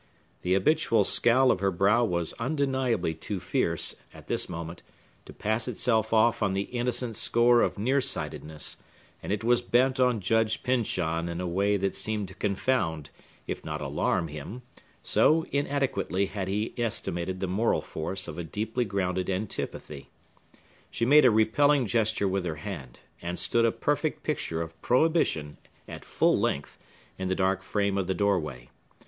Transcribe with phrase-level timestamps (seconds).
[0.41, 4.81] The habitual scowl of her brow was undeniably too fierce, at this moment,
[5.25, 8.77] to pass itself off on the innocent score of near sightedness;
[9.21, 13.11] and it was bent on Judge Pyncheon in a way that seemed to confound,
[13.45, 14.63] if not alarm him,
[15.03, 20.09] so inadequately had he estimated the moral force of a deeply grounded antipathy.
[20.89, 25.57] She made a repelling gesture with her hand, and stood a perfect picture of prohibition,
[25.87, 26.79] at full length,
[27.19, 28.71] in the dark frame of the doorway.